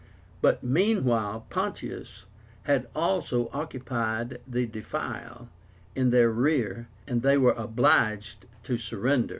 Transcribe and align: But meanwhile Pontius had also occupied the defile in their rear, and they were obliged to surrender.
But 0.41 0.63
meanwhile 0.63 1.45
Pontius 1.51 2.25
had 2.63 2.87
also 2.95 3.51
occupied 3.53 4.41
the 4.47 4.65
defile 4.65 5.47
in 5.95 6.09
their 6.09 6.31
rear, 6.31 6.87
and 7.05 7.21
they 7.21 7.37
were 7.37 7.53
obliged 7.53 8.47
to 8.63 8.77
surrender. 8.79 9.29